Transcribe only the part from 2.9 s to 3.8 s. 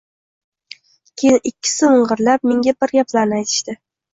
gaplarni aytishdi